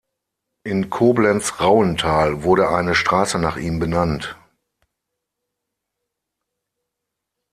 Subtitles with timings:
[0.63, 4.35] In Koblenz-Rauental wurde eine Straße nach ihm benannt.